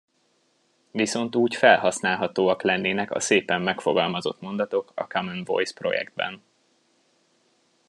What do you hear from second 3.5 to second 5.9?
megfogalmazott mondatok a Common Voice